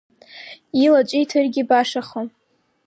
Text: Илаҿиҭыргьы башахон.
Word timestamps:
Илаҿиҭыргьы 0.83 1.63
башахон. 1.69 2.27